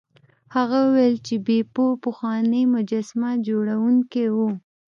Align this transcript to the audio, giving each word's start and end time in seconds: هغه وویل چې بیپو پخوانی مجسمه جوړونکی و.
هغه 0.55 0.77
وویل 0.85 1.15
چې 1.27 1.35
بیپو 1.45 1.85
پخوانی 2.03 2.63
مجسمه 2.75 3.31
جوړونکی 3.47 4.25
و. 4.35 4.37